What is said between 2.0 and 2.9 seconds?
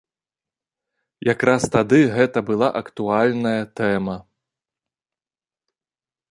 гэта была